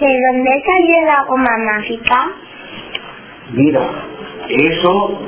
[0.00, 2.32] ¿De dónde salió la goma mágica?
[3.52, 3.82] Mira,
[4.48, 5.20] eso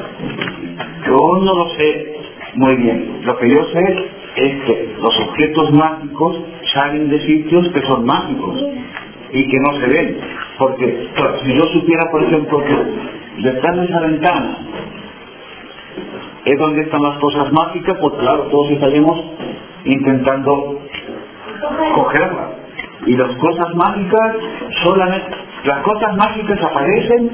[1.07, 2.17] yo no lo sé
[2.55, 3.21] muy bien.
[3.25, 4.07] Lo que yo sé
[4.37, 6.41] es que los objetos mágicos
[6.73, 8.65] salen de sitios que son mágicos
[9.33, 10.19] y que no se ven.
[10.59, 14.59] Porque claro, si yo supiera, por ejemplo, que detrás de esa ventana
[16.47, 19.23] es donde están las cosas mágicas, pues claro, todos estaríamos
[19.85, 20.81] intentando
[21.95, 22.62] cogerlas.
[23.07, 24.37] Y las cosas mágicas
[24.83, 27.31] solamente, las cosas mágicas aparecen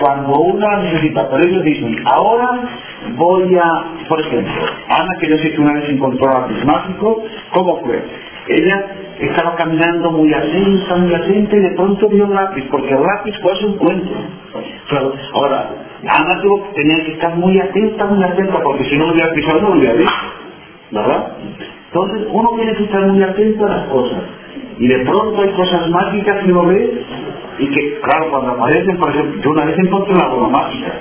[0.00, 2.68] cuando una necesita, por ellos dicen, ahora
[3.16, 4.52] voy a, por ejemplo,
[4.88, 8.02] Ana que yo sé que una vez encontró lápiz mágico, ¿cómo fue?
[8.48, 8.86] Ella
[9.20, 13.34] estaba caminando muy atenta, muy atenta y de pronto vio un lápiz, porque el lápiz
[13.42, 14.16] fue su encuentro.
[14.88, 15.70] Claro, ahora,
[16.08, 19.60] Ana tuvo, tenía que estar muy atenta, muy atenta, porque si no lo hubiera pisado
[19.60, 20.12] no lo hubiera visto,
[20.90, 21.32] ¿verdad?
[21.92, 24.22] Entonces uno tiene que estar muy atento a las cosas.
[24.80, 27.04] Y de pronto hay cosas mágicas que uno ve
[27.58, 30.92] y que, claro, cuando aparecen, por ejemplo, yo una vez encontré una broma mágica.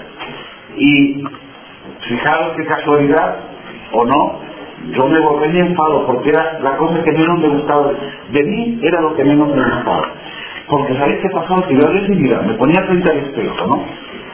[0.75, 1.23] Y
[2.01, 3.37] fijaros qué casualidad,
[3.93, 4.39] o no,
[4.91, 7.93] yo me volví mi enfado porque era la cosa que menos me gustaba.
[8.31, 10.11] De mí era lo que menos me gustaba.
[10.67, 13.85] Porque sabéis qué pasaba, que yo a veces mira, me ponía frente al espejo, ¿no?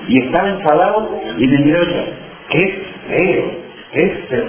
[0.07, 1.85] Y estaba enfadado y me miraba
[2.49, 3.51] qué feo,
[3.91, 4.45] qué feo.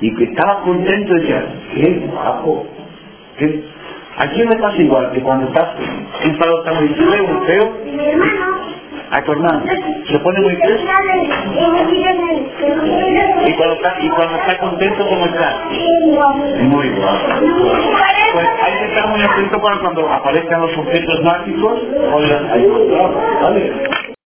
[0.00, 2.66] Y que estaba contento y decía, qué guapo,
[3.36, 3.76] qué...
[4.16, 5.68] Aquí me pasa igual, que cuando estás
[6.22, 7.72] enfadado está muy feo, muy feo,
[9.10, 9.62] a tu hermano
[10.10, 10.76] se pone muy feo
[13.46, 15.64] y cuando está, y cuando está contento, ¿cómo está?
[16.62, 17.18] Muy guapo.
[18.32, 21.80] Pues hay que estar muy atento para cuando aparezcan los objetos mágicos
[22.12, 22.42] o las...
[23.42, 23.72] ¿vale?